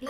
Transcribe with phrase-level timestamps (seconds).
[0.00, 0.04] 我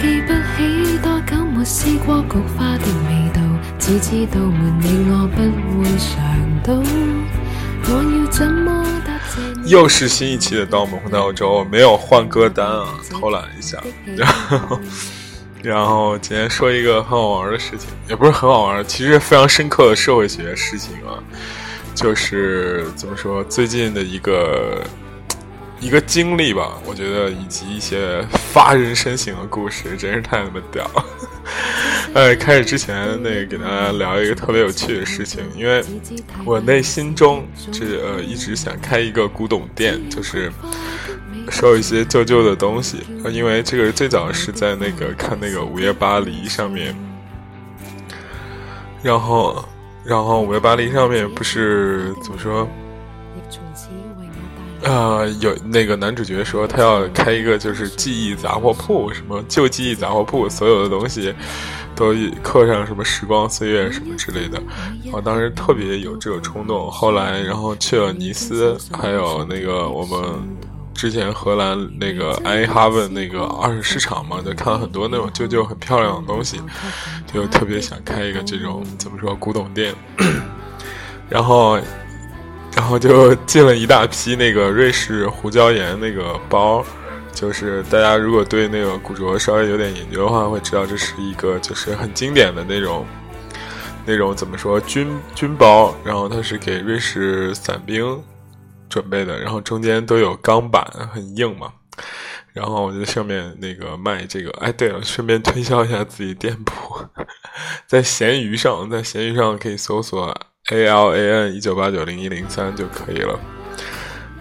[0.00, 3.42] 记不起多久没试过菊花的味道，
[3.78, 5.36] 只知道没你我不
[5.78, 6.16] 会尝
[6.62, 7.09] 到。
[9.70, 13.80] 又是新一期的《盗梦回到周》，没有换歌单啊，偷懒一下。
[14.16, 14.80] 然后，
[15.62, 21.22] 然后今天说一个很好玩的事情，也不是很好玩，其实非常深刻的社会学事情啊，
[21.94, 24.82] 就是怎么说，最近的一个
[25.78, 31.04] 一个经历吧，我觉得以及一些发人深省的故事，真是太他妈屌了。
[32.14, 35.84] 哎，开始之前，那个给大家聊一个特别有趣的事情，因为
[36.44, 40.50] 我内心中这呃一直想开一个古董店，就是
[41.50, 42.98] 收一些旧旧的东西。
[43.30, 46.96] 因为这个最早是在那个看那个《午夜巴黎》上面，
[49.02, 49.64] 然后
[50.04, 52.68] 然后《午夜巴黎》上面不是怎么说？
[54.82, 61.34] 呃，有那个男主角说他要开一个就是记忆杂货铺，什么旧记忆杂货铺，所有的东西
[61.94, 64.58] 都刻上什么时光岁月什么之类的。
[65.12, 70.18] 我当时特别有这个冲动，后来然后去了尼斯，还有那个我们
[70.94, 76.58] 之前荷兰那个埃哈文那个二手市场嘛，就看了很多那种旧旧很漂亮的东西，
[77.30, 79.94] 就特别想开一个这种怎么说古董店，
[81.28, 81.78] 然后。
[82.80, 86.82] 然后就进了一大批那个瑞士胡椒盐那个包，
[87.30, 93.06] 就是大家如果对那个古着稍微有点研究的话，会知道这是一个就是很经典的那种，
[94.06, 98.18] 那种怎么说军军包，然后它是给瑞士伞兵
[98.88, 101.70] 准备的，然后中间都有钢板，很硬嘛。
[102.54, 106.98] 然后我就上面那个卖这个，哎，对了，顺便推销一下自己店铺，
[107.86, 110.34] 在闲鱼上，在闲鱼上可以搜索。
[110.70, 113.38] A L A N 一九八九零一零三就可以了，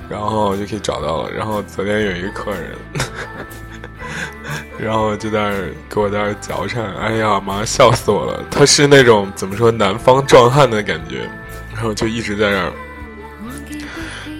[0.10, 1.32] 然后就可以找到了。
[1.32, 2.76] 然后昨天有一个客人，
[4.78, 8.44] 然后就在那儿给我在那儿嚼颤，哎呀妈，笑死我了！
[8.52, 11.28] 他是那种怎么说南方壮汉的感觉，
[11.74, 12.72] 然后就一直在那儿。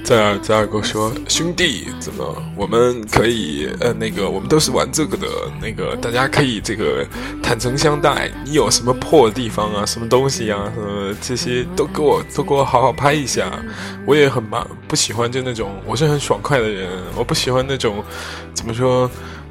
[0.10, 5.28] 在在二哥说，兄弟，怎么我们可以呃那个我们都是玩这个的，
[5.62, 7.06] 那个大家可以这个
[7.44, 8.28] 坦诚相待。
[8.44, 13.52] 你有什么破地方啊，什么东西啊，什么这些都给我都给我好好拍一下。
[14.08, 18.04] 我也很忙，不喜欢就那种，我是很爽快的人，我不喜欢那种
[18.56, 19.08] 怎么说。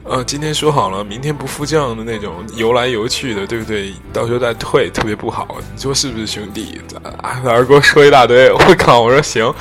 [0.08, 3.92] 呃，今天说好了，明天不付账的那种游来游去的，对不对？
[4.10, 5.58] 到时候再退，特别不好。
[5.74, 6.80] 你说是不是，兄弟？
[7.22, 9.02] 啊，老师给我说一大堆，我靠！
[9.02, 9.52] 我说行，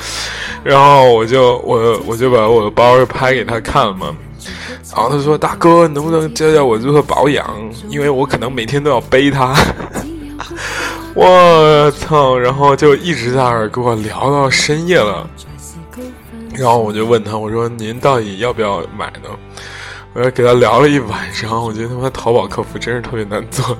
[0.64, 4.16] 然后我就我我就把我的包拍给他看了嘛。
[4.96, 7.46] 然后他说：“大哥，能不能教教我如何保养？
[7.90, 9.54] 因为我可能每天都要背它。
[11.14, 12.38] ”我操！
[12.38, 15.28] 然后就一直在那儿跟我聊到深夜了。
[16.54, 19.28] 然后我就问他：“我说您到底要不要买呢？”
[20.20, 23.78] 我给他聊了一晚上，我觉得他妈淘宝客服真是特别难做，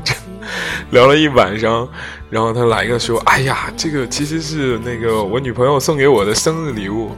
[0.91, 1.89] 聊了一晚上，
[2.31, 7.11] 然后他来一个说：“哎呀，这个其实是那个我女朋友送给我的生日礼物。”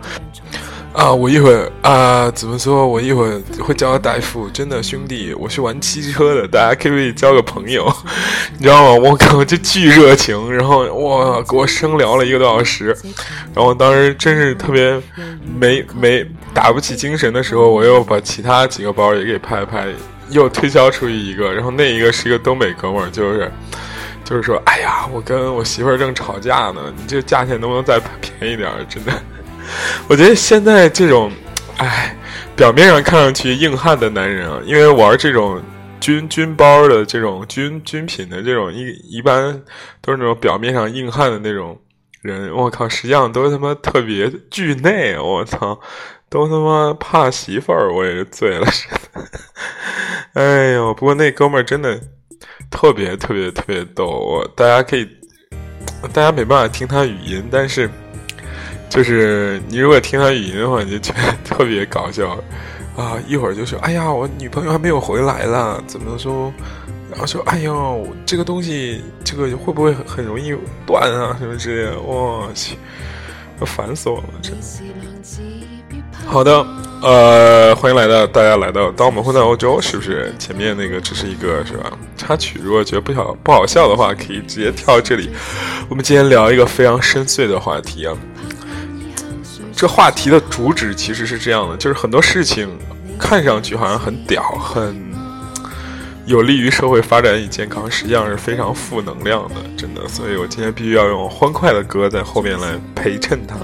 [0.92, 2.84] 啊，我一会儿啊，怎么说？
[2.84, 4.48] 我一会儿会叫他代付。
[4.48, 7.86] 真的，兄弟，我是玩汽车的，大家可不可以交个朋友？
[8.58, 9.08] 你知道吗？
[9.10, 12.86] 我靠，这巨热情，然后哇，给我生聊了一个多小时。
[13.54, 15.00] 然后当时真是特别
[15.44, 19.86] 没没打不起精神的时候，我又把其他几个包也给拍拍，
[20.30, 21.52] 又推销出去一个。
[21.52, 23.50] 然后那一个是一个东北哥们儿，就是
[24.24, 28.84] 就是说，哎呀，我跟我媳妇儿正吵架呢，你这价钱能不能再便宜点儿？
[28.88, 29.12] 真的。
[30.08, 31.30] 我觉得现在这种，
[31.76, 32.16] 哎，
[32.56, 35.62] 表面上看上去硬汉的男人啊，因为玩这种
[36.00, 39.52] 军军包的这种军军品的这种一一般
[40.00, 41.78] 都是那种表面上硬汉的那种
[42.22, 45.78] 人，我靠，实际上都是他妈特别惧内，我操，
[46.30, 48.98] 都他妈怕媳妇儿，我也是醉了似的。
[50.32, 52.00] 哎呦，不过那哥们儿真的
[52.70, 55.06] 特别特别特别逗，我大家可以，
[56.14, 57.90] 大家没办法听他语音，但是。
[58.88, 62.36] 就是你如果听他语音的话，你就觉得特别搞笑，
[62.96, 66.52] 啊，一会儿就说：“哎呀，我女朋友还没有回来了，怎么说？”
[67.08, 70.52] 然后说：“哎呦，这个东西，这个会不会很容易
[70.84, 71.36] 断啊？
[71.38, 72.00] 什么之类的？
[72.00, 72.76] 我去，
[73.60, 74.58] 烦死我了，真的。”
[76.26, 76.64] 好的，
[77.02, 80.32] 呃，欢迎来到大家来到，当我们混在欧洲，是不是？
[80.38, 81.90] 前面那个只是一个是吧？
[82.16, 85.30] 插曲，如果觉得不好不好笑的话，可以直接跳这里。
[85.88, 88.16] 我们今天聊一个非常深邃的话题啊。
[89.74, 92.68] 这话题的主旨其实是这样的，就是很多事情，
[93.18, 94.94] 看上去好像很屌，很
[96.26, 100.06] 有利于社会发展与健康，实际上是非常负能量的，真的。
[100.06, 103.56] 所以我今天必须要用欢快的歌在后面来陪衬它。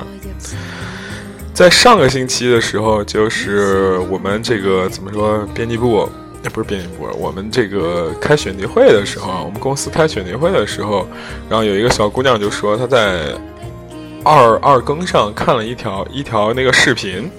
[1.57, 6.07] 在上个星期的时候，就是我们这个怎么说，编辑部
[6.45, 6.51] 也。
[6.51, 11.09] 不是编辑部，我们这个开选题会的时候，我们公司开选题会的时候，
[11.49, 13.35] 然后有一个小姑娘就说她在
[14.23, 17.31] 二二更上看了一条一条那个视频，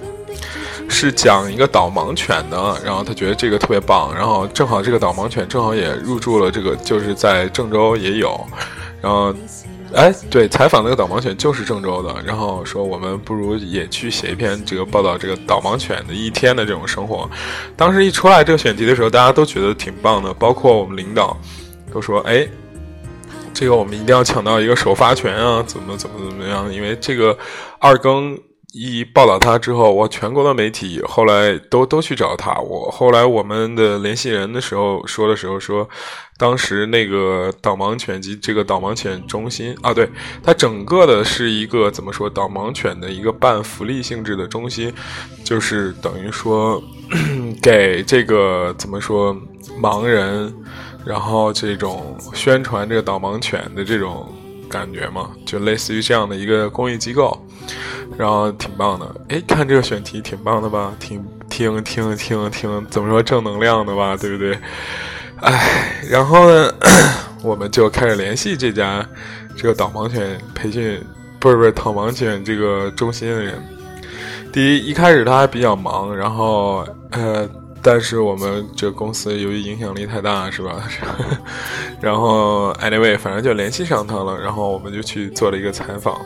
[0.88, 8.44] 是讲一个导盲犬的，然后她觉得这个特别棒，然后正好这个导盲犬正好也入驻了这个，就是在郑州也有，
[9.00, 9.32] 然后。
[9.94, 17.28] 哎，对，采访那个导盲犬就是郑州的，然后说我们不如也去写一篇这个报道这个导盲犬的一天的这种生活。
[17.76, 21.36] 当时一出来这个选题的时候，大家都觉得挺棒的，包括我们领导
[21.92, 22.46] 都说：“哎，
[23.54, 26.72] 这个我们一定要抢到一个首发权啊，怎么怎么怎么样？
[26.72, 27.36] 因为这个
[27.78, 28.38] 二更。”
[28.74, 32.54] 一报道他之后，我全国的媒体后来都都去找他。
[32.60, 35.88] 我后来我们的联系人的时候说的时候说，
[36.36, 40.06] 当时那个导盲犬及这个导盲犬中心啊，对，
[40.42, 44.92] 它整个的是一个怎么说导盲犬的一个半福利性质的中心，
[45.42, 46.82] 就是等于说
[47.62, 49.34] 给这个怎么说
[49.80, 50.54] 盲人，
[51.06, 54.30] 然后这种宣传这个导盲犬的这种
[54.68, 57.34] 感觉嘛，就类似于这样的一个公益机构。
[58.16, 60.92] 然后挺棒的，哎，看这个选题挺棒的吧？
[60.98, 64.16] 挺挺挺挺挺怎么说正能量的吧？
[64.16, 64.58] 对不对？
[65.40, 66.72] 哎，然后呢，
[67.42, 69.06] 我们就开始联系这家
[69.56, 71.00] 这个导盲犬培训，
[71.38, 73.62] 不是不是导盲犬这个中心的人。
[74.52, 77.48] 第一，一开始他还比较忙，然后呃。
[77.80, 80.82] 但是我们这公司由于影响力太大，是吧？
[82.02, 86.20] 然后 anyway，反正就联系上他了，然后我们就去做了一个采访。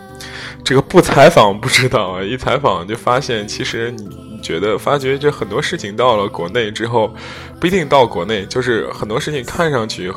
[0.64, 7.14] 这个不采访不知道啊，一采访就发现，其实你觉得发觉这很多事情到了国内之后，
[7.60, 10.12] 不一定到国内，就是很多事情看上去，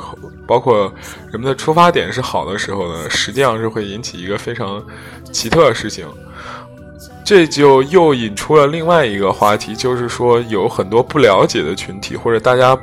[0.47, 0.93] 包括
[1.31, 4.83] 人们的出发点是好的时候呢，实际上是会引起一个非常
[5.31, 6.07] 奇特的事情。
[7.25, 12.77] 这就又引出了另外一个话题，就是说有很多不了解的群体，或者大家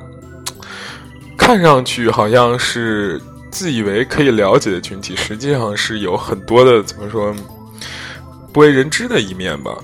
[1.39, 3.21] 看上去好像是
[3.53, 7.33] 自以为可以了解的群体，实际上是有很多的怎么说
[8.53, 9.77] 不为人知的一面吧。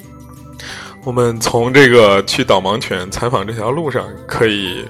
[1.02, 4.84] 我们从这个去导盲犬采访这条路上，可以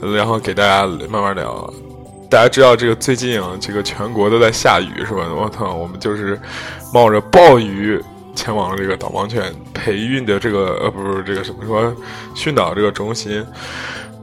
[0.00, 1.72] 然后给大家慢慢聊。
[2.30, 5.26] 大家知道这个最近啊，这个全国都在下雨，是吧？
[5.34, 6.38] 我操，我们就是
[6.92, 7.98] 冒着暴雨
[8.34, 11.96] 前往这个导盲犬培育的这个呃，不是这个什么说
[12.34, 13.44] 训导这个中心。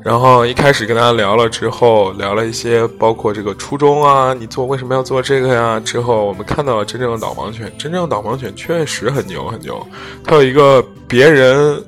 [0.05, 5.79] 然后一开始跟大家聊了之后，聊了一些包括这个初衷啊，你做为什么要做这个呀？
[5.79, 9.83] 之后我们看到了真正的导盲犬，真正的导盲犬确实很牛很牛。
[10.23, 11.83] 它有一个别人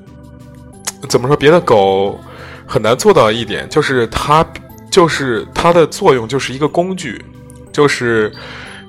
[1.07, 2.19] 怎么说别的狗
[2.65, 4.43] 很难做到一点，就是它。
[4.89, 7.23] 就是它的作用就是一个工具，
[7.71, 8.33] 就是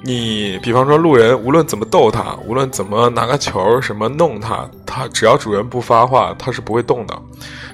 [0.03, 7.21] 你比方说路人无论怎么逗它，无论怎么拿个球什么弄它，它只要主人不发话，它是不会动的。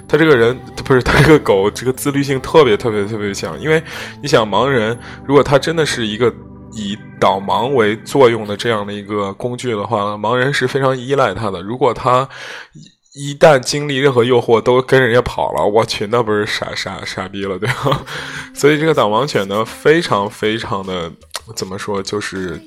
[0.09, 3.59] 它这个人不是它这个狗，这个自律性特别特别特别强。
[3.61, 3.83] 因为
[4.23, 6.33] 你想盲人，如果他真的是一个
[6.73, 11.63] 以导盲为作用的这样的一个工具的话，盲人是非常依赖它的。
[11.63, 12.29] 如果他
[13.15, 18.05] 一旦经历任何诱惑，都跟人家跑了，我去，那不是傻傻傻逼了，对吧？
[18.53, 21.11] 所以这个导盲犬呢，非常非常的
[21.55, 22.61] 怎么说，就是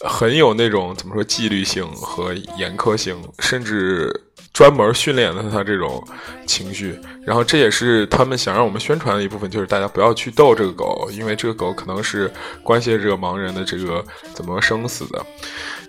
[0.00, 4.12] 很有那种怎么说纪律性和严苛性，甚至
[4.58, 6.04] 专门训练了它这种
[6.44, 6.98] 情绪。
[7.24, 12.28] 然后这也是他们想让我们宣传的一部分，就是大家不要去逗这个狗，因为这个狗可能是
[12.60, 15.24] 关系这个盲人的这个怎么生死的。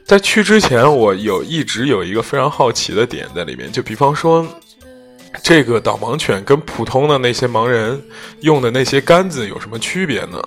[0.05, 4.45] 在去之前，我有一直有一个非常好奇的点在里面，就比方说，
[5.41, 7.99] 这个导盲犬跟普通的那些盲人
[8.41, 10.39] 用的那些杆子有什么区别呢？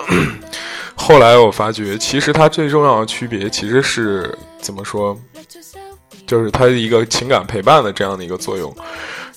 [0.95, 5.19] 后来我发觉，其实它最重要的区别其实是怎么说，
[6.33, 8.75] 就是它一个情感陪伴的这样的一个作用。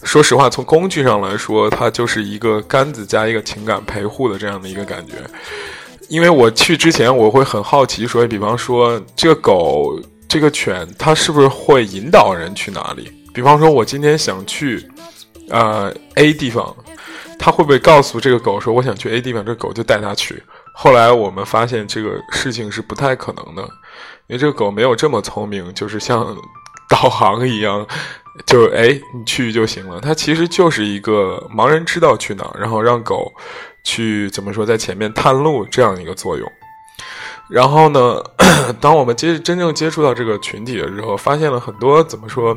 [0.04, 5.16] 说实话，从工具上来说，它就是一个杆子加一个情感陪护的这样的一个感觉。
[6.08, 10.00] 因为我去之前，我会很好奇，说，比方说这个狗。
[10.28, 13.10] 这个犬它是不是会引导人去哪里？
[13.34, 14.86] 比方说，我今天想去，
[15.50, 16.76] 呃，A 地方，
[17.38, 19.46] 它会不会告诉这个狗说我想去 A 地方？
[19.46, 20.42] 这狗就带它去。
[20.74, 23.62] 后来我们发现这个事情是不太可能的，
[24.28, 26.36] 因为这个狗没有这么聪明，就是像
[26.90, 27.86] 导航一样，
[28.46, 30.00] 就哎你去就行了。
[30.02, 33.32] 它其实就是一个盲人知道去哪，然后让狗
[33.84, 36.52] 去怎么说在前面探路这样一个作用。
[37.48, 38.24] 然后呢，
[38.82, 42.56] 当我们接真正接触到这个群体的时候，发现了很多怎么说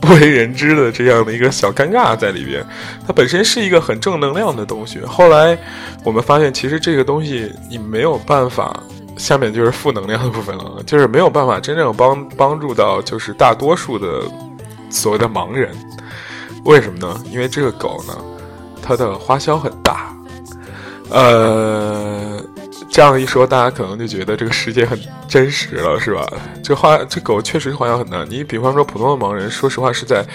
[0.00, 2.66] 不为人知的这样的一个小尴尬在里边。
[3.06, 5.58] 它本身是一个很正能量的东西，后来
[6.02, 8.82] 我们发现，其实这个东西你没有办法。
[9.16, 14.22] 下面就是负能量的部分了，就是没有办法真正帮帮助到就是大多数的
[14.90, 15.74] 所谓的盲人。
[16.64, 17.22] 为什么呢？
[17.30, 18.16] 因为这个狗呢，
[18.82, 20.12] 它的花销很大。
[21.08, 22.42] 呃，
[22.90, 26.26] 这样一说，大家可能就觉得这个世界很真实了，是吧？
[26.62, 28.24] 这花这狗确实花销很大。
[28.24, 30.26] 你比方说普通的盲人，说实话是在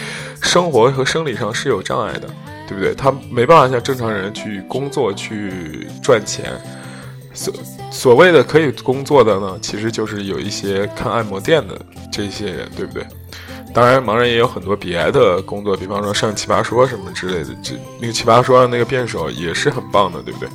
[0.41, 2.29] 生活和生理上是有障碍的，
[2.67, 2.95] 对不对？
[2.95, 6.51] 他没办法像正常人去工作去赚钱。
[7.33, 7.53] 所
[7.91, 11.79] 所谓的可以工作的呢，其实就是有一些看按摩店的
[12.11, 13.05] 这些人，对不对？
[13.73, 17.55] 当然，盲人也有很多别的工作，比方说上奇葩说什么之类的。
[17.61, 20.49] 这那个奇葩说上那个辩手也是很棒的，对不对？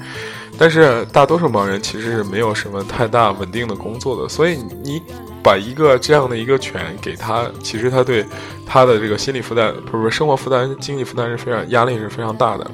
[0.58, 5.00] 但是大多数盲人其实是没有什么太大稳定的工作的，所以你
[5.42, 8.24] 把一个这样的一个权给他，其实他对
[8.66, 12.70] 他的这个心理负担，不是不是生活负担、经济负担是非常压力是非常大的。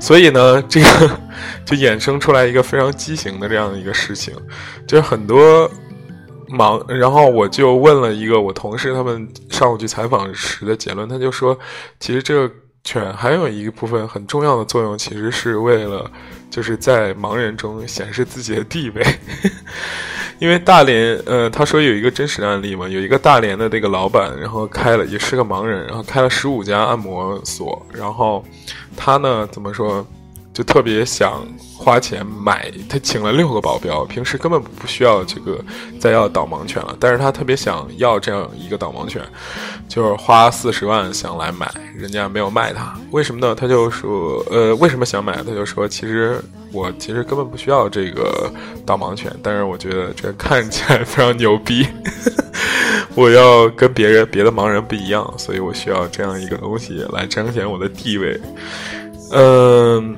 [0.00, 1.20] 所以呢，这个
[1.64, 4.34] 就衍生出来一个非常畸形的这样的一个事情，
[4.86, 5.70] 就是很多
[6.48, 11.56] 忙，然后我就问了一个我同事，他们上午去采访时的结论，他就说，
[12.00, 12.52] 其实这个
[12.82, 16.10] 犬还有一部分很重要的作用，其实是为了
[16.50, 19.06] 就是在盲人中显示自己的地位。
[20.40, 28.42] 因为大连，呃，他说有一个真实的案例嘛，有一个大连的这个老板，然后开了也是个盲人，然后开了十五家按摩所，然后
[29.02, 30.06] 他呢怎么说，
[30.60, 31.42] 就特别想。
[31.82, 35.64] 花钱买，他请了六个保镖，平时根本不需要这个
[35.98, 36.94] 再要导盲犬了。
[37.00, 39.22] 但是他特别想要这样一个导盲犬，
[39.88, 42.94] 就是花四十万想来买，人家没有卖他。
[43.12, 43.54] 为什么呢？
[43.54, 45.36] 他就说，呃，为什么想买？
[45.36, 46.38] 他就说，其实
[46.70, 48.52] 我其实根本不需要这个
[48.84, 51.86] 导盲犬，但是我觉得这看起来非常牛逼，
[53.16, 58.38] 我要跟别人别的盲人不一样，所以我需要这样一个东西来彰显我的地位。
[59.32, 60.14] 嗯。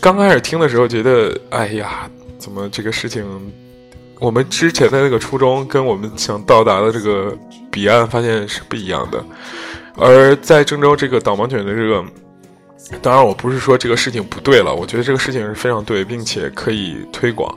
[0.00, 2.08] 刚开始听的时候觉得，哎呀，
[2.38, 3.24] 怎么这个事情，
[4.18, 7.36] 我们之前的那个初衷跟我们想到达的这个
[7.70, 9.24] 彼岸发现是不一样的。
[9.96, 12.04] 而在郑州这个导盲犬的这个，
[13.02, 17.54] 当然我不是说这个事情不对了，我觉得这个事情是非常对，并且可以推广。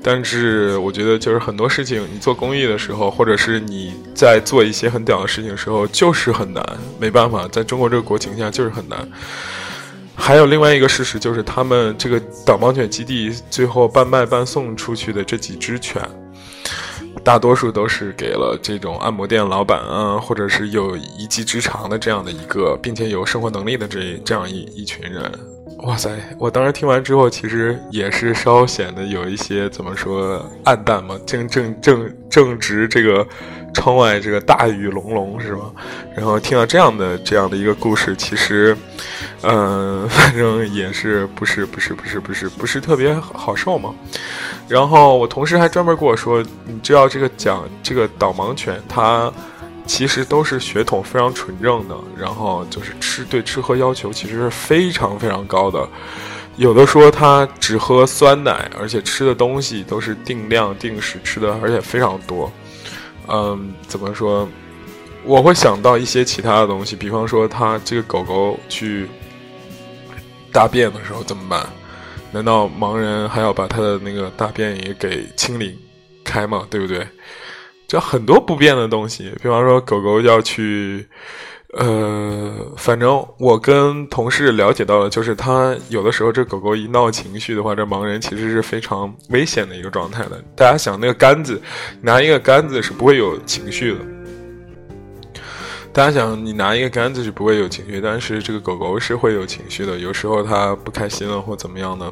[0.00, 6.64] 但是我觉得就是很多事情，你做公益的时候，或者是你在做一些很屌的事情的时候，就是很难，
[7.00, 9.08] 没办法，在中国这个国情下就是很难。
[10.20, 16.02] 还有另外一个事实，就是他们这个导盲犬基地最后半卖半送出去的这几只犬，
[17.24, 25.32] 大多数都是给了这种按摩店老板啊，或者是有一技之长的这样的一个，并且有生活能力的这这样一一群人。
[25.84, 26.10] 哇塞！
[26.38, 33.26] 我当时听完之后，其实也是稍显得有一些怎么说暗淡嘛，正正正正值这个。
[33.78, 35.70] 窗外这个大雨隆隆是吧？
[36.14, 38.76] 然后听到这样的这样的一个故事，其实，
[39.42, 43.94] 嗯， 反正也是不是不是不是不是不是特别好受嘛。
[44.68, 49.32] 然后我同事还专门跟我说，你知道这个讲这个导盲犬，它
[49.86, 55.88] 其实都是血统非常纯正的，然后就是吃对吃喝要求其实是非常非常高的。
[56.56, 62.52] 有的说它只喝酸奶，而且吃的东西都是定量定时吃的，而且非常多。
[63.28, 64.48] 嗯，怎么说？
[65.24, 69.06] 我会想到一些其他的东西，比方说，它这个狗狗去
[70.52, 71.66] 大便的时候怎么办？
[72.32, 75.78] 难道盲人还要把它的那个大便也给清理
[76.24, 76.66] 开吗？
[76.70, 77.06] 对不对？
[77.86, 81.06] 就很多不便的东西，比方说，狗狗要去。
[81.76, 90.42] 呃，反正我跟同事了解到了，就是他有的时候这狗狗一闹情绪的话，这盲人其实是非常危险的一个状态的。
[90.56, 91.60] 大家想，那个杆子，
[92.00, 93.98] 拿一个杆子是不会有情绪的。
[95.92, 99.98] 大家想，你拿一个杆子是不会有情绪，但是这个狗狗是会有情绪的。
[99.98, 102.10] 有时候它不开心了或怎么样的，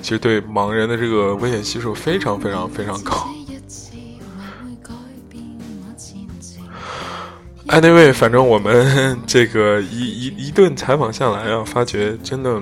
[0.00, 3.28] 其实对盲人的这个危险系数非常非常非常高。
[7.68, 12.60] Anyway，反正我们这个一一一顿采访下来啊，发觉真的，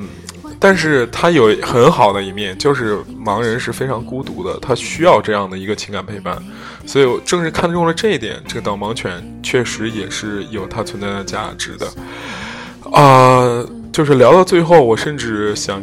[0.59, 6.40] 但是他有很好的一面，就是盲人是非常孤独的，他需要这样的一个情感陪伴，
[6.87, 9.11] 所以我正是看中了这一点，这个导盲犬
[9.42, 11.88] 确实也是有它存在的价值的。
[12.92, 15.83] 啊，就是聊到最后，我甚至想，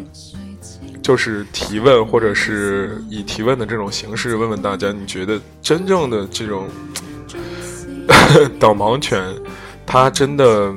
[1.02, 6.68] 就是提问，或者是以提问的这种形式问问大家，你觉得真正的这种。
[8.60, 9.22] 导盲犬，
[9.86, 10.74] 它真的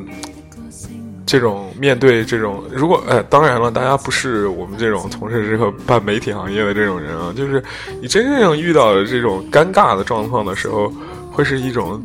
[1.24, 7.62] 这种面对这种，如果哎，当然了，大家不是我们这种从事这个办媒体行业的这种人啊，就是
[8.00, 10.92] 你真正遇到这种尴尬的状况的时候，
[11.30, 12.02] 会是一种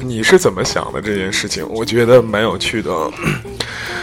[0.00, 1.66] 你是怎么想的这件事情？
[1.68, 2.90] 我觉得蛮有趣的。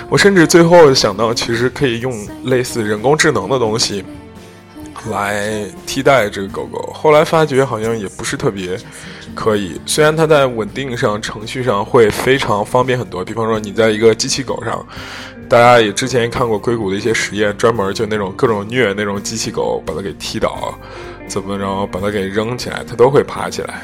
[0.07, 4.05] 我甚至最后想到，其实可以用类似人工智能的东西
[5.09, 6.91] 来替代这个狗狗。
[6.93, 8.77] 后来发觉好像也不是特别。
[9.35, 13.23] 可以，虽然它在稳定上、程序上会非常方便很多。
[13.23, 14.83] 比方说，你在一个机器狗上，
[15.47, 20.73] 大家也之前看过硅谷的一些实验，专门就那种各种虐那种机器狗，把它给踢倒，
[21.27, 23.83] 怎么着把它给扔起来，它都会爬起来。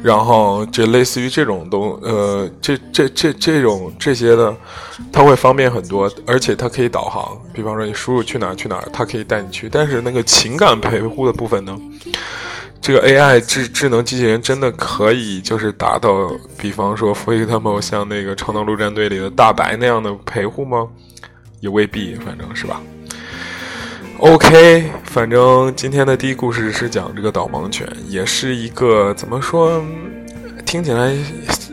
[0.00, 4.56] 然后，这类似于这种东，呃，这这这这种这些的，
[5.12, 7.36] 它会方便很多，而且它可以导航。
[7.52, 9.68] 比方说，你输入去哪儿去哪儿，它可以带你去。
[9.68, 11.76] 但是那个情感陪护的部分呢？
[12.80, 20.88] 这个 AI 智智能机器人真的可以就是达到，比方说 f o r e m 像那个《超能陆战队》里的大白那样的陪护吗？
[21.60, 22.80] 也未必，反正是吧。
[24.18, 29.84] OK，反正今天的第一故事是讲这个导盲犬，也是一个怎么说，
[30.64, 31.14] 听起来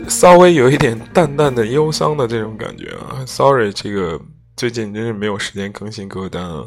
[0.07, 3.24] 稍微有一点淡淡的忧伤的这种感觉啊。
[3.25, 4.19] Sorry，这个。
[4.55, 6.65] 最近真是没有时间更新歌单啊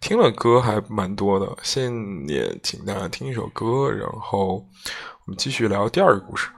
[0.00, 4.54] 听了歌还蛮多的信念请大家听一首歌然后
[5.24, 6.48] 我们继续聊第二个故事。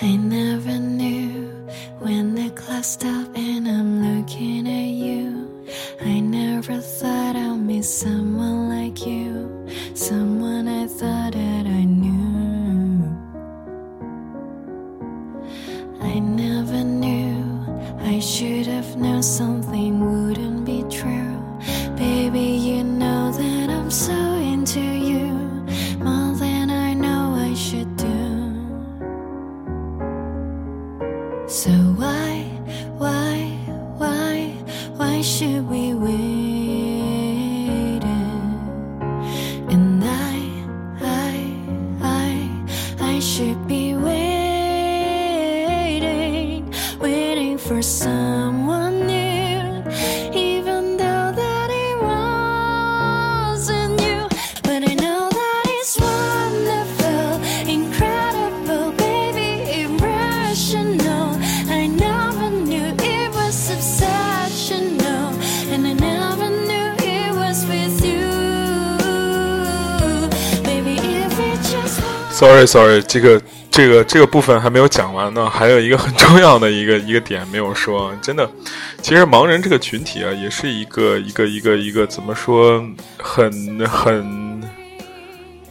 [0.00, 1.66] I never knew
[1.98, 3.17] when the class starts
[72.38, 78.14] Sorry，Sorry，这个这个这个部分还没有讲完呢，还有一个很重要的一个一个点没有说。
[78.22, 78.48] 真的，
[79.02, 82.80] 其实盲人这个群体啊，也是一个一个一个一个怎么说，
[83.16, 84.62] 很很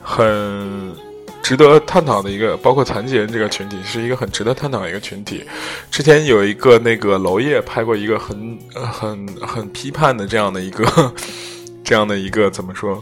[0.04, 0.94] 很
[1.42, 5.46] 值得探讨的一个，包括残疾人这个群体，是一个很值得探讨的一个群体。
[5.90, 11.14] 之前有一个那个娄烨拍过一个很很很批判的这样的一个
[11.82, 13.02] 这样的一个怎么说？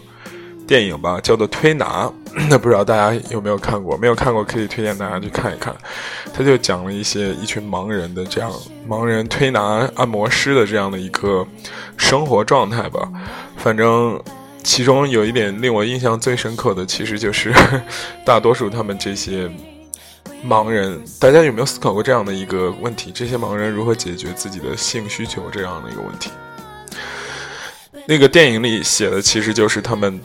[0.67, 2.05] 电影吧，叫做《推拿》，
[2.49, 3.95] 那不知道大家有没有看过？
[3.97, 5.75] 没有看过可以推荐大家去看一看。
[6.33, 8.51] 他就讲了一些一群盲人的这样
[8.87, 11.45] 盲人推拿按摩师的这样的一个
[11.97, 13.07] 生活状态吧。
[13.57, 14.19] 反正
[14.63, 17.53] 其中有一点令我印象最深刻的，其实就是
[18.25, 19.49] 大多数他们这些
[20.43, 23.11] 盲人，大家有没有思考过这样的一个问题？
[23.13, 26.31] 这些盲人如何解决自己的性需求这样的一个问题？
[28.07, 30.19] 那个电影里写的其实就是他们。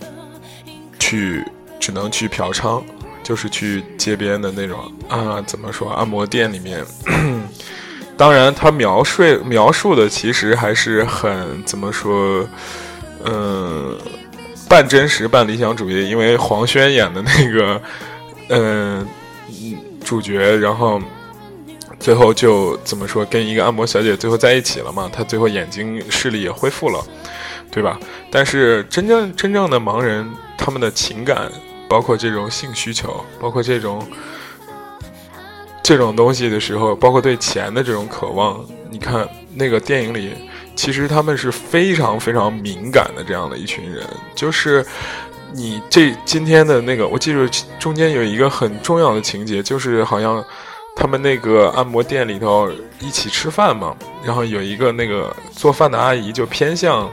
[1.10, 1.44] 去
[1.80, 2.80] 只能去嫖娼，
[3.20, 6.84] 就是去街边的那种啊，怎么说按摩店里面。
[8.16, 12.46] 当然，他描述描述的其实还是很怎么说，
[13.24, 13.98] 嗯，
[14.68, 16.08] 半真实半理想主义。
[16.08, 17.82] 因为黄轩演的那个，
[18.50, 19.04] 嗯，
[20.04, 21.02] 主角，然后
[21.98, 25.10] 最后就怎么说，跟一个按摩小姐最后在一起了嘛？
[25.12, 27.02] 他最后眼睛视力也恢复了。
[27.70, 27.98] 对吧？
[28.30, 30.28] 但是真正真正的盲人，
[30.58, 31.50] 他们的情感，
[31.88, 34.04] 包括这种性需求，包括这种
[35.82, 40.32] 这种东西的时候，包括对钱的这种渴望，你看那个电影里，
[40.74, 44.04] 其实他们是非常非常敏感的这样的一群人。
[44.34, 44.84] 就是
[45.52, 47.46] 你这今天的那个，我记住
[47.78, 50.44] 中间有一个很重要的情节，就是好像
[50.96, 57.08] 他们那个按摩店里头一起吃饭嘛，然后有一个那个做饭的阿姨就偏向。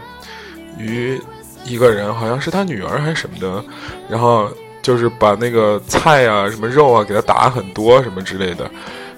[0.77, 1.21] 于
[1.65, 3.63] 一个人，好像是他女儿还是什么的，
[4.09, 4.49] 然后
[4.81, 8.69] 就是把那个菜啊、什么肉啊给他打很多什么之类的，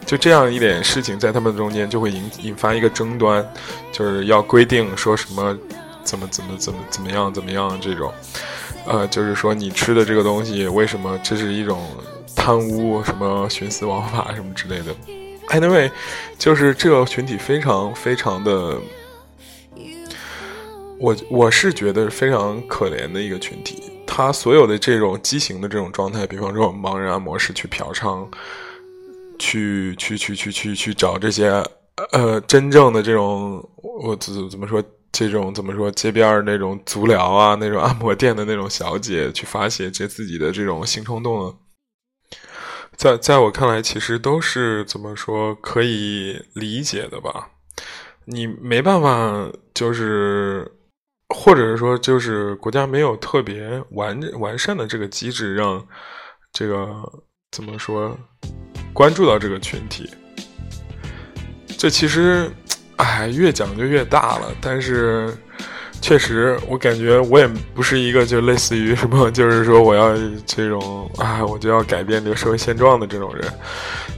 [0.06, 3.48] 就这样一点事情在他们中间就会引引发一个争端，
[3.92, 5.56] 就是要规定说什么
[6.04, 8.12] 怎么怎么怎么怎么样怎么样这种，
[8.88, 11.88] 呃，就是说你吃的这个东西为什么这是一种
[12.36, 14.96] 贪污，什么徇私枉法什么之类的。
[15.50, 15.92] Anyway，
[16.38, 18.76] 就是这个群体非常非常的。
[21.00, 28.28] 我我是觉得非常可怜的一个群体，他所有的这种畸形的这种状态，比方说盲人按摩师去嫖娼，
[29.40, 31.48] 去去去去去去找这些
[32.12, 41.58] 呃真正的这种我怎怎么说这种怎么说街边那种足疗啊那种按摩店的那种小姐去发泄这自己的这种性冲动，
[42.98, 47.52] 在在我看来，其实都是怎么说可以理解的吧？
[48.26, 50.70] 你没办法就是。
[51.30, 55.86] 或者是说，就是国家没有特别完完善的这个机制，让
[56.52, 56.88] 这个
[57.52, 58.18] 怎么说
[58.94, 60.10] 关注到这个群体。
[61.78, 62.50] 这其实，
[62.96, 64.52] 哎，越讲就越大了。
[64.60, 65.32] 但是，
[66.02, 73.46] 确实，我感觉我也不是一个就类似于什么，就是说我要这种啊，我就要改变这个社会现状的这种人。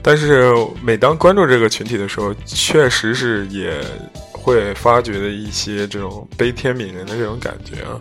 [0.02, 0.50] 但是，
[0.82, 3.80] 每当关注这个群体的时候，确实是也。
[4.42, 7.94] 会发掘的一些这种悲天悯人的这种感觉啊，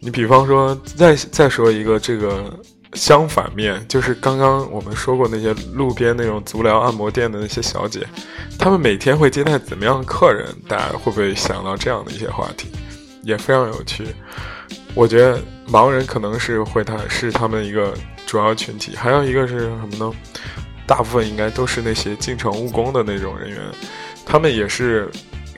[0.00, 2.52] 你比方说，再再说一个这个
[2.92, 8.06] 相反面，就是刚刚我们说过那些路边那种足疗按摩店的那些小姐，
[8.58, 10.54] 她们每天会接待怎么样的客人？
[10.68, 12.68] 大家会不会想到这样的一些话题？
[13.22, 14.06] 也非常有趣。
[14.94, 17.94] 我觉得盲人可能是会，他是他们一个
[18.26, 20.12] 主要群体，还有一个是什么呢？
[20.86, 23.58] 大部分应该都是那些进城务工的那种人员。
[24.30, 25.10] 他们也是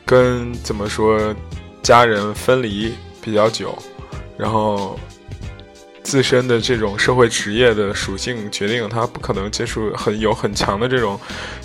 [0.06, 1.34] 跟怎么说
[1.82, 3.76] 家人分离比较久，
[4.38, 4.96] 然后
[6.04, 11.18] 自身的这种社会职业的属性决定他不可能接触很有很强的这种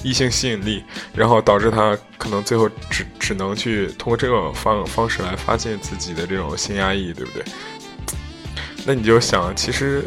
[0.04, 7.44] 异性吸引力，然后导致他可能最后只只能去通过这种方方式来发现自己的这种性压抑，对不对？
[8.84, 10.04] 那你就想，其实。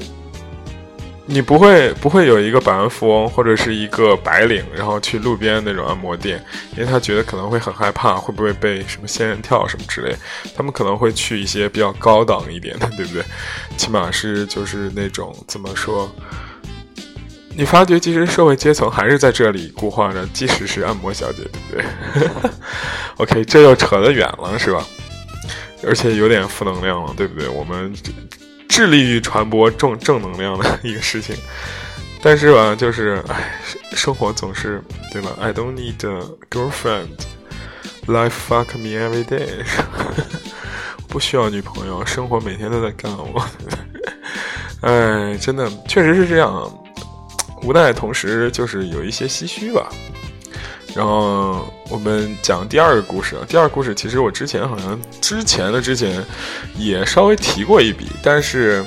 [1.30, 6.42] 你不会不会有一个百万富翁或者是一个白领，然后去路边那种按摩店，
[6.74, 10.16] 因为他觉得可能会很害怕，会不会被什么仙人跳什么之类。
[10.56, 13.22] 他们可能会去一些比较高档一点的，对不对？
[13.76, 16.10] 起码是就是那种怎么说？
[17.54, 22.50] 你发觉其实社会阶层还是在这里固化着，即使是按摩小姐，对不对？
[23.18, 24.82] OK，这又扯得远了，是吧？
[25.84, 27.46] 而且有点负能量了，对不对？
[27.48, 27.92] 我们。
[28.68, 31.34] 致力于传播正正能量的一个事情，
[32.22, 33.60] 但是吧，就是唉，
[33.92, 37.08] 生活总是对吧？I don't need a girlfriend,
[38.06, 39.64] life fuck me every day。
[41.08, 43.42] 不需要女朋友，生活每天都在干我。
[44.82, 46.70] 哎，真的确实是这样，
[47.62, 49.88] 无奈同时就是有一些唏嘘吧。
[50.94, 56.24] 然后我们讲第二个故事啊，第二个故事其实我之前好像之前的之前
[56.76, 58.84] 也稍微提过一笔，但是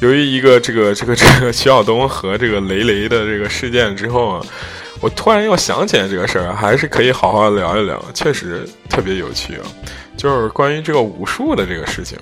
[0.00, 4.46] 由于一个这个这个这个徐晓东和这个雷雷的这个事件之后啊，
[5.00, 9.64] 我突然又想起来这个事儿，还是可以好好聊一聊，确实特别有趣啊，
[10.16, 12.18] 就是关于这个武术的这个事情。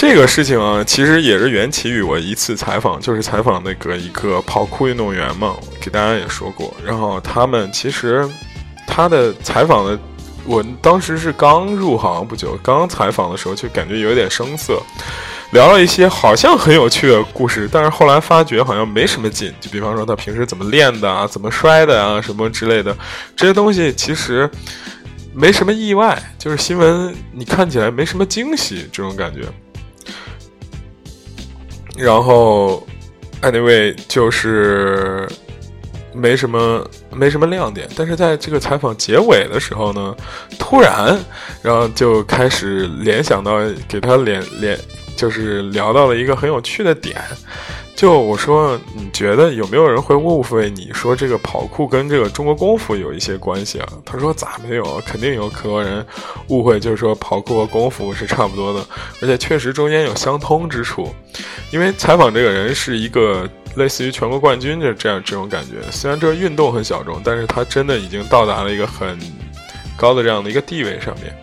[0.00, 6.74] 这个事情啊，其实也是缘起于我一次采访，就是采访那个一个跑酷运动员嘛，给大家也说过。
[6.82, 8.26] 然后他们其实
[8.86, 9.98] 他的采访的，
[10.46, 14.82] 我当时是刚入行不久，刚采访的时候就感觉有点生涩，
[15.50, 19.52] 聊了一些好像很有趣的故事，但是后来发觉好像没什么劲。
[19.60, 22.96] 就比方说他平时怎么练的啊，怎么摔的啊，什么之类的
[23.36, 24.48] 这些东西，其实
[25.34, 29.42] 没什么意外，就是新闻你看起来没什么惊喜这种感觉。
[32.00, 32.86] 然后
[33.42, 35.28] ，anyway，就是
[36.14, 40.16] 没什么没什么亮点，但是在这个采访结尾的时候呢，
[40.58, 41.18] 突然，
[41.62, 44.78] 然后就开始联想到给他联联，
[45.14, 47.20] 就是聊到了一个很有趣的点。
[48.00, 53.86] 就我说，你觉得有没有人会误会你说这个跑酷跟这个中国功夫有一些关系啊？
[54.06, 54.98] 他说咋没有？
[55.04, 56.02] 肯定有很多人
[56.48, 58.82] 误会，就是说跑酷和功夫是差不多的，
[59.20, 61.14] 而且确实中间有相通之处。
[61.70, 69.18] 因为采访这个人是一个类似于全国冠军就这样这种感觉，虽然这个运动很小众，但是他真的已经到达了一个很
[69.94, 71.36] 高的这样的一个地位上面。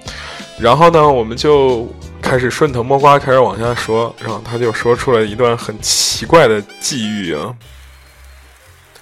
[0.59, 1.87] 然后呢，我们就。
[2.29, 7.55] 开始顺藤摸瓜，开始往下说，然后他就说出了一段很奇怪的际遇啊，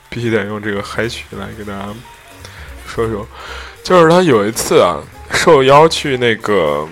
[0.10, 1.88] 必须得用这个嗨曲来给大家
[2.86, 3.28] 说说。
[3.84, 6.88] 就是他有一次啊，受邀去那个，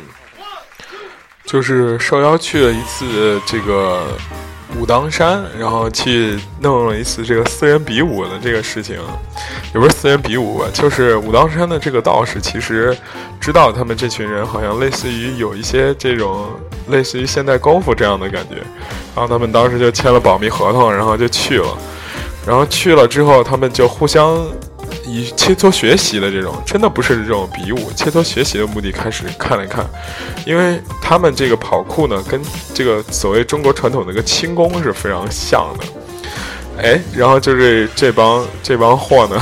[1.46, 4.18] 就是受邀去了一次这个
[4.80, 8.98] 武当山，然后去弄了一次这个私人比武的这个事情，
[9.74, 12.96] 也不是私人比武吧，就是武当山的这个道士其实
[13.40, 16.50] 知道他们这群人好像类似于有一些这种
[16.90, 18.56] 类似于现代功夫这样的感觉，
[19.16, 21.78] 然后他们当时就签了保密合同，然后就去了，
[22.46, 24.46] 然后去了之后他们就互相。
[25.14, 29.86] 以切磋学习的这种，真的不是这种比武，切磋学习的目的开始看了看，
[30.46, 32.42] 因为他们这个跑酷呢，跟
[32.74, 35.86] 这个所谓中国传统的一个轻功是非常像的，
[36.82, 39.40] 哎，然后就是这帮这帮货呢。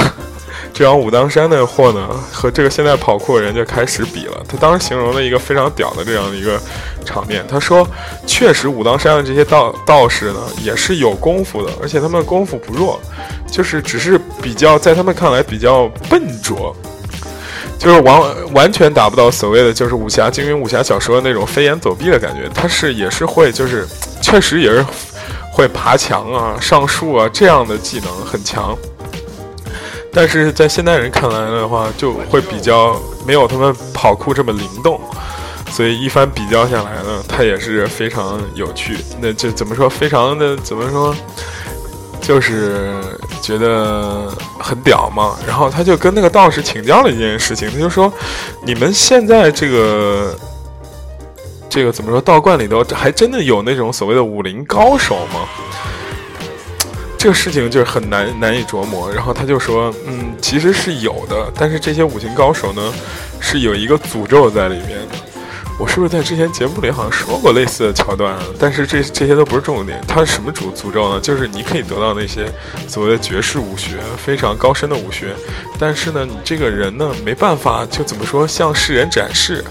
[0.81, 4.43] 这张武当山的货呢，和这个现在跑酷的人就开始比了。
[4.49, 6.59] 他当时形容了一个非常屌的这样的一个
[7.05, 7.45] 场面。
[7.47, 7.87] 他说
[8.25, 12.99] ：“确实，武当山的这些道道士呢，也是有功夫的，而且他们功夫不弱，
[13.45, 16.75] 就是只是比较在他们看来比较笨拙，
[17.77, 22.49] 就是完完全达不到所谓的就是武侠精英武侠小说那种飞檐走壁的感觉。
[22.55, 23.87] 他是也是会，就是
[24.19, 24.83] 确实也是
[25.51, 28.75] 会爬墙啊、上树啊这样的技能很强。”
[30.13, 34.99] 但是在现代人看来的话，就会比较没有他们跑酷这么灵动，
[35.69, 38.97] 所以一番比较下来呢，他也是非常有趣。
[39.21, 41.15] 那就怎么说，非常的怎么说，
[42.19, 42.95] 就是
[43.41, 44.27] 觉得
[44.59, 45.37] 很屌嘛。
[45.47, 48.11] 然后他就跟那个道士请教了一件事情，他就说
[48.65, 50.35] ：“你们现在这个
[51.69, 55.47] 这个怎么说，道观里头还真的有那种所谓的武林高手吗？”
[57.21, 62.91] 这个事情就是很难难以琢磨，然后他就说，嗯，其实是有的，但是这些五行高手呢，
[63.39, 65.15] 是有一个诅咒在里面的。
[65.77, 68.35] 我是不是在之前节目里好像说过类似的桥段？
[68.57, 70.01] 但是这这些都不是重点。
[70.07, 71.19] 它是什么诅诅咒呢？
[71.19, 72.51] 就是你可以得到那些
[72.87, 75.35] 所谓的绝世武学，非常高深的武学，
[75.77, 79.63] 但是呢，你这个人呢，没办法，就怎么说，向世人展示。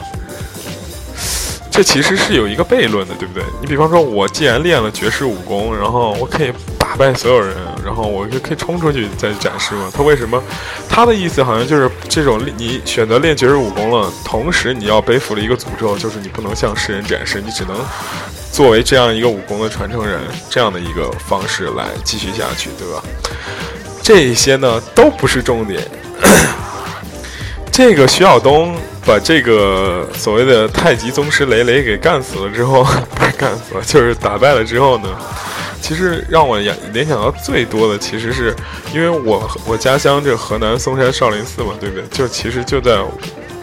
[1.71, 3.43] 这其实是有一个悖论的，对不对？
[3.61, 6.53] 你比方说，我既然练了绝世武功，然后我可以。
[6.91, 9.89] 打败所有人，然后我就可以冲出去再展示嘛。
[9.95, 10.43] 他为什么？
[10.89, 17.77] 他的意思好像就是这种：你选择练绝世武功了，同时你要背负了一个诅咒，就是你不能向世人展示，你只能
[18.51, 23.01] 作为这样一个武功的传承人这样的一个方式来继续下去，对吧？
[24.03, 25.81] 这些呢都不是重点。
[27.71, 32.85] 这个徐晓东把这个所谓的太极宗师雷雷给干死了之后，
[33.15, 35.09] 不是干死了，就是打败了之后呢？
[35.83, 38.55] 其实让我联联想到最多的，其实是
[38.95, 42.05] 因为我我家乡这河南嵩山少林寺嘛，对不对？
[42.11, 43.03] 就其实就在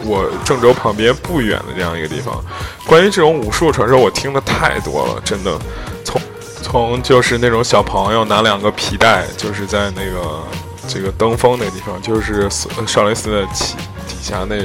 [0.04, 2.44] 我郑州旁边不远的这样一个地方。
[2.84, 5.56] 关于这种武术传说，我听的太多了，真的。
[6.04, 6.20] 从
[6.60, 10.42] 从就是那种小朋友拿两个皮带，就是在那个
[10.88, 12.48] 这个登峰那个地方，就是
[12.86, 13.76] 少林寺的底
[14.08, 14.56] 底下那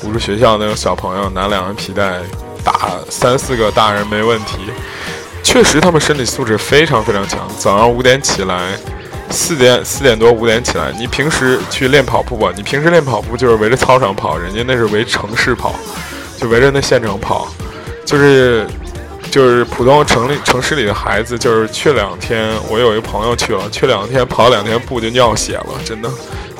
[0.00, 2.20] 不是学校那个小朋友拿两个皮带
[2.64, 4.58] 打三四个大人没问题。
[5.42, 7.40] 确实，他们身体素质非常非常强。
[7.58, 8.76] 早上五点起来，
[9.30, 10.92] 四点四点多五点起来。
[10.98, 15.74] 你平时去练跑步吧，你平时练跑步就是围着操场跑，人家那是围城市跑，
[16.36, 17.48] 就围着那县城跑，
[18.04, 18.66] 就是
[19.30, 22.52] 就是普通城里城市里的孩子，就是去两天。
[22.68, 26.08] 我有一个朋友去了，去两天跑两天步就尿血了，真的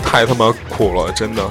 [0.03, 1.43] 太他妈苦了，真的。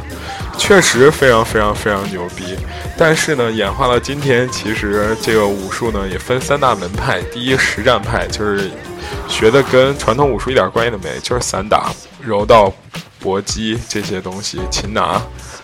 [0.59, 2.55] 确实非常非常非常牛逼，
[2.95, 7.19] 但是呢，演化到今天，其实这个武术呢也分三大门派。
[7.33, 8.69] 第一，实战派，就是
[9.27, 11.91] 学的跟传统武术一点关系都没，就是散打、
[12.21, 12.71] 柔道、
[13.19, 15.19] 搏击这些东西，擒拿、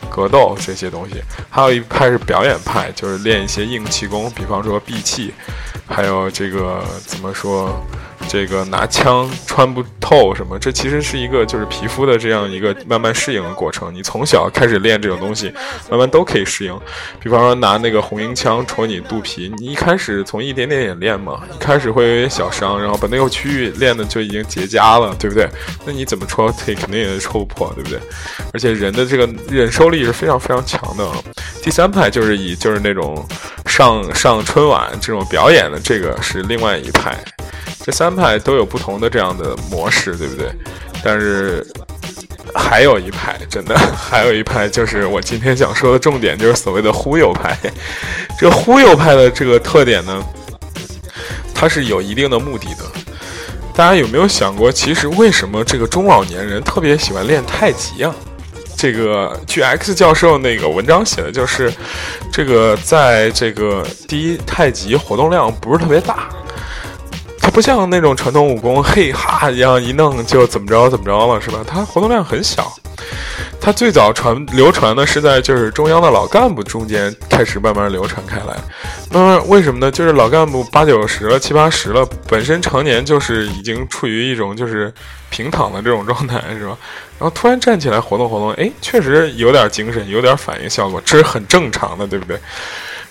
[0.10, 1.22] 格斗这些东西。
[1.52, 5.32] 还有一派是表演派，就是练一些硬气功，比方说闭气，
[5.86, 7.70] 还有这个怎么说？
[8.28, 13.94] 这个拿枪穿不透什么，这其实是一个就是皮肤的这样一个慢慢适应的过程。
[13.94, 15.54] 你从小开始练这种东西，
[15.90, 16.80] 慢慢都可以适应。
[17.20, 25.48] 比方说拿那个红缨枪戳你肚皮，你一开始从一点点点练嘛，一开始会有点小伤，然后把那个区域练的就已经结痂了，对不对？
[25.86, 28.00] 那你怎么戳，它肯定也戳不破，对不对？
[28.54, 31.08] 而且人的这个忍受力是非常非常强的。
[31.62, 33.26] 第三派就是以就是那种
[33.66, 37.18] 上上春晚这种表演的，这个是另外一派。
[37.86, 40.50] 这三派都有不同的这样的模式，对不对？
[41.04, 41.64] 但是
[42.56, 47.56] 还有一派，真的 还有一派，就是我今天想说的重点，就是所谓的忽悠派。
[48.40, 50.26] 这忽悠派的这个特点呢，
[51.54, 52.84] 它是有一定的目的的。
[53.76, 58.16] 大家有没有想过，其实为什么这个中老年人特别喜欢练太极啊？
[58.76, 61.72] 这个据 X 教授那个文章写的就是，
[62.32, 66.30] 这个在这个第一，太极活动量不是特别大。
[67.46, 71.60] 它不像那种传统武功，嘿哈一样一弄就怎么着怎么着了，是吧？
[71.68, 72.74] 它活动量很小。
[73.62, 78.58] 它最早传流传的是在就是中央的老干部中间开始慢慢流传开来。
[79.12, 79.92] 那为什么呢？
[79.92, 84.92] 就是老干部八九十了、七八十了，本身常年就是已经处于一种就是
[85.30, 86.76] 平躺的这种状态，是吧？
[87.20, 92.40] 然后突然站起来活动活动，哎，确实有点精神，有点反应效果，这是很正常的，对不对？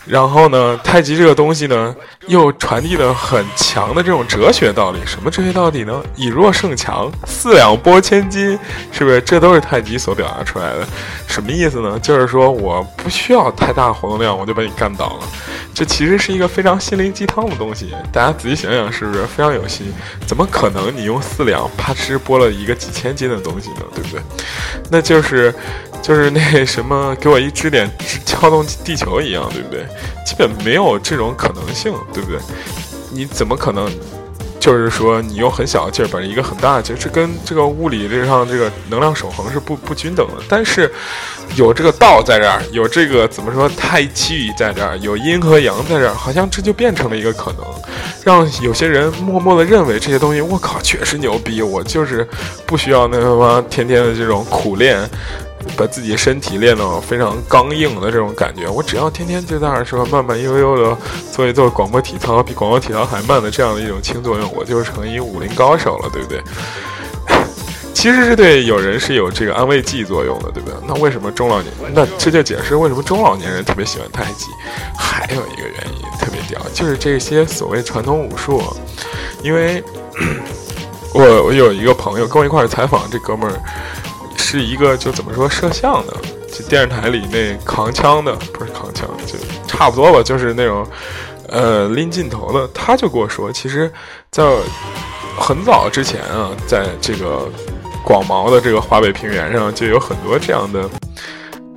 [0.07, 1.95] 然后呢，太极这个东西呢，
[2.27, 4.99] 又传递了很强的这种哲学道理。
[5.07, 6.03] 什么哲学道理呢？
[6.15, 8.59] 以弱胜强，四两拨千斤，
[8.93, 9.21] 是不是？
[9.23, 10.87] 这都是太极所表达出来的。
[11.27, 11.99] 什么意思呢？
[12.01, 15.27] 就是说我不需要太大活动量，我就把你干倒了。
[15.73, 17.95] 这其实是一个非常心灵鸡汤的东西。
[18.13, 19.87] 大家仔细想想，是不是非常有心？
[20.27, 23.81] 怎么可能你用四两啪哧拨了一个几千斤的东西呢？
[23.95, 24.21] 对不对？
[24.91, 25.53] 那就是。
[26.05, 27.91] 就是那什么，给我一支点
[28.27, 29.87] 撬动地球一样，对不对？
[30.27, 32.39] 基本没有这种可能性，对不对？
[33.11, 33.91] 你怎么可能？
[34.61, 40.43] 就是说，你用很小的劲儿把一个很大的劲儿，这跟这个物理上这个能量守恒是不不均等的。
[40.49, 40.91] 但是
[41.55, 47.65] 有这个道在这儿，有这个怎么说太极在这儿，有阴和阳在这儿，好像这就变成了一个可能，
[48.25, 52.27] 让有些人默默的认为这些东西，我靠，确实牛逼，我就是
[52.65, 54.99] 不需要那什么天天的这种苦练。
[55.77, 60.97] 把自己身体练到非常刚硬的这种感觉，我只要天天就在那儿说慢慢悠悠的
[61.33, 66.43] 做一做广播体操，比广播体操还慢的这样的一种轻作用，我就成一武林高手了，对不对？
[67.95, 70.79] 其实是对有人是有这个安慰剂作用的，对不对？
[70.87, 71.73] 那为什么中老年？
[71.95, 74.47] 那这就解释为什么中老年人特别喜欢太极。
[74.97, 78.63] 还有一个原因特别屌，就是这些所谓传统武术，
[79.43, 79.83] 因为
[81.15, 83.59] 我我有一个朋友跟我一块儿采访，这哥们儿。
[84.55, 89.37] 是一个就怎么说摄像的，就电视台里那扛枪的，不是扛枪，就
[89.67, 90.87] 差不多吧，就是那种，
[91.49, 92.69] 呃，拎镜头的。
[92.69, 93.93] 他就跟我说，其实，
[94.31, 94.45] 在
[95.37, 97.49] 很早之前啊，在这个
[98.05, 100.89] 广袤的这个华北平原上，就有很多这样的，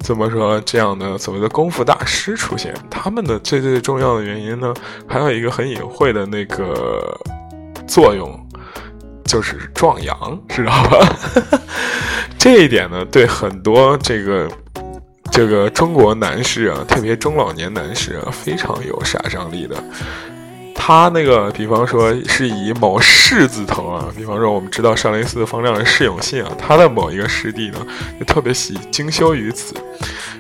[0.02, 2.72] 怎么说这样的所谓的功夫大师出现。
[2.92, 4.72] 他们的最最重要的原因呢，
[5.08, 7.20] 还有一个很隐晦的那个
[7.88, 8.40] 作用。
[9.26, 11.06] 就是壮阳，知道吧？
[12.50, 14.50] 这一点呢，对很多这个
[15.30, 19.76] 这个中国男士啊，特别中老年男士啊，非常有杀伤力的。
[20.74, 27.86] 他那个，比方说是以某市字头啊，比方说我们知道少林寺方丈释永信啊，他的某一个师弟呢，
[28.18, 29.76] 就特别喜精修于此。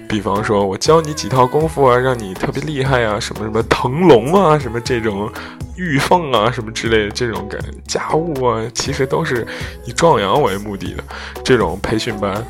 [0.08, 5.30] 比方说我教你几套功夫啊，让你特别厉害啊，什么什么腾龙啊，什么这种
[5.76, 9.46] 玉凤啊，什么之类的这种感家务啊，其实都是
[9.86, 11.04] 以壮阳为目的的
[11.44, 12.46] 这种培训班。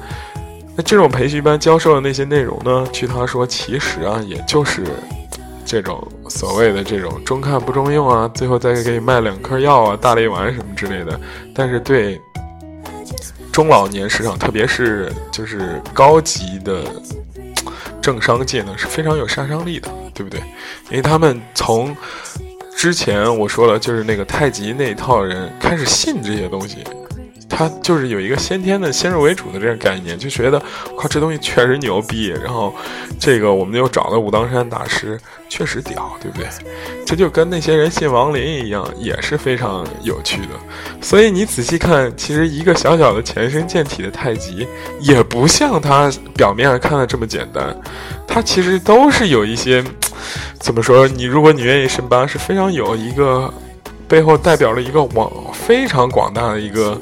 [0.76, 4.84] 那这种培训班教授的那些内容呢，据他说，其实啊，也就是。
[5.70, 11.20] 这种所谓的这种中看不中用啊，最后再给你卖两颗药啊、大力丸什么之类的，
[11.54, 12.18] 但是对
[13.52, 16.84] 中老年市场，特别是就是高级的
[18.08, 20.40] 政商界呢，是非常有杀伤力的，对不对？
[20.90, 21.94] 因为他们从
[22.74, 26.78] 之前我说了，就是那个太极那一套人开始信这些东西。
[27.50, 30.62] 他就是有一个先天的先入为主的这个概念，就觉得
[30.98, 32.74] 靠这东西确实牛逼，然后
[33.20, 36.48] 这个我们又找了武当山大师，确实屌，对不对？
[37.06, 40.50] 这就跟那些人信王林一样，也是非常有趣的。
[41.02, 44.68] 所以你仔细看，其实一个小小的前身健体的太极，
[45.00, 47.76] 也不像他表面上看的这么简单，
[48.28, 49.84] 它其实都是有一些
[50.60, 51.08] 怎么说？
[51.08, 53.52] 你如果你愿意深扒，是非常有一个
[54.08, 57.00] 背后代表了一个广非常广大的一个。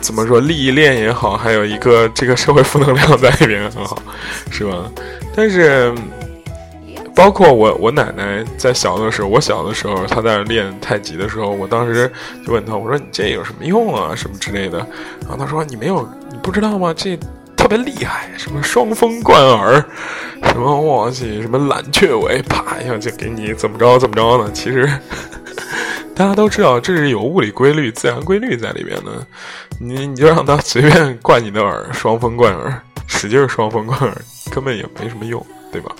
[0.00, 4.00] 怎么说利益链也好，还有一个这个社会负能量在里面很好，
[4.48, 4.88] 是吧？
[5.34, 5.92] 但是，
[7.16, 12.08] 包括我我奶奶在小的时候，我小的时候她在练太极的时候，我当时
[12.46, 14.78] 就问她，我说你这有什么用啊，什么之类的。
[15.22, 16.94] 然后她说你没有，你不知道吗？
[16.96, 17.18] 这
[17.56, 19.84] 特别厉害，什么双风贯耳，
[20.44, 24.48] 什么我去，什么揽雀尾，啪一下就给你怎么着怎么着呢？
[24.54, 24.88] 其实。
[26.18, 29.24] 大家都知道，这是有物理规律、自然规律在里边的。
[29.78, 34.12] 你你就让他随便灌你的耳，双风贯耳， 使劲双风贯耳，
[34.50, 35.94] 根本也没什么用，对吧？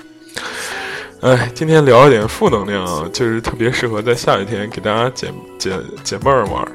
[1.21, 5.71] 哎，今天聊一点负能量，啊，就是特别适合在下雨天给大家解解
[6.03, 6.67] 解闷儿玩。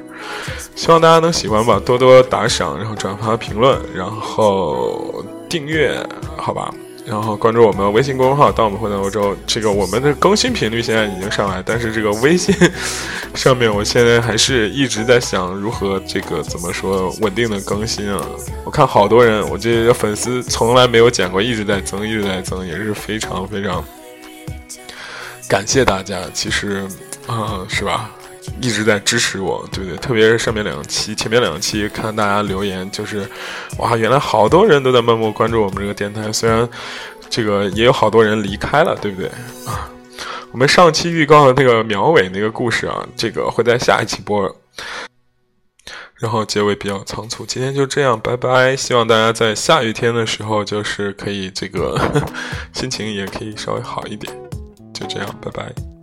[0.74, 5.94] 希望大家能喜欢吧，多多打赏，然后转发、评论，然后订阅，
[6.38, 6.72] 好吧？
[7.04, 9.36] 然后关注我们微信公众号“当我们混在欧洲”。
[9.46, 12.54] 这个我们的更新频率现在已经上来，但是这个微信
[13.34, 18.24] 上面，我现在还是一直在想如何这个怎么说稳定的更新啊。
[18.64, 23.84] 我看好多人，我这个粉丝从来没有减过，一直在增，一直在增，也是非常非常
[25.46, 26.20] 感谢大家。
[26.32, 26.88] 其实，
[27.26, 28.10] 啊，是吧？
[28.60, 29.96] 一直在支持我，对不对？
[29.98, 33.28] 特别是上面两期，前面两期看大家留言，就是
[33.78, 36.68] 哇，原来好多人都在默默关注我们这个电台，虽然
[37.28, 39.28] 这个也有好多人离开了，对不对
[39.66, 39.90] 啊？
[40.52, 44.54] 我们上期预告的那个苗伟那个故事啊，这个会在下一期播。
[46.20, 48.74] 然后结尾比较仓促，今天就这样，拜拜。
[48.76, 52.00] 希望大家在下雨天的时候，就是可以这个
[52.72, 54.32] 心情也可以稍微好一点。
[54.94, 55.93] 就这样，拜拜。